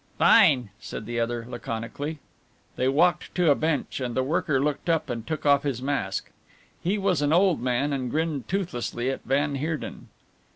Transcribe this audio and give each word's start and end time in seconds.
"Fine!" 0.17 0.71
said 0.79 1.05
the 1.05 1.19
other 1.19 1.45
laconically. 1.47 2.17
They 2.75 2.87
walked 2.87 3.35
to 3.35 3.51
a 3.51 3.55
bench 3.55 3.99
and 3.99 4.15
the 4.15 4.23
worker 4.23 4.59
looked 4.59 4.89
up 4.89 5.11
and 5.11 5.27
took 5.27 5.45
off 5.45 5.61
his 5.61 5.79
mask. 5.79 6.31
He 6.81 6.97
was 6.97 7.21
an 7.21 7.31
old 7.31 7.61
man, 7.61 7.93
and 7.93 8.09
grinned 8.09 8.47
toothlessly 8.47 9.11
at 9.11 9.23
van 9.25 9.53
Heerden. 9.57 10.07